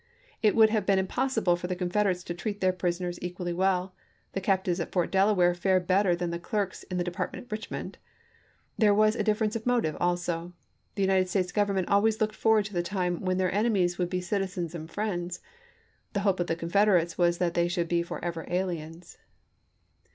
[0.41, 3.93] It would have been impossible for the Confederates to treat their prisoners equally well;
[4.33, 7.95] the captives at Fort Delaware fared better than the clerks in the Departments at Eichmond.
[8.79, 10.53] There was a difference of motive also.
[10.95, 14.21] The United States Government always looked forward to the time when their enemies would be
[14.21, 15.39] citizens and friends;
[16.13, 19.19] the hope of the Confederates was that they should be forever aliens.